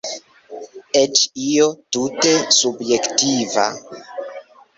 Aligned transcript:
Eĉ 1.01 1.21
io 1.49 1.67
tute 1.97 2.33
subjektiva. 2.61 3.69